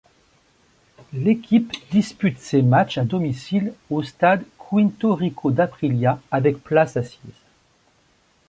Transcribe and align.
L'équipe 1.13 1.71
dispute 1.91 2.39
ses 2.39 2.63
matches 2.63 2.97
à 2.97 3.03
domicile 3.05 3.71
au 3.91 4.01
stade 4.01 4.43
Quinto 4.57 5.13
Ricco 5.13 5.51
d'Aprilia, 5.51 6.19
avec 6.31 6.57
places 6.57 6.97
assises. 6.97 7.21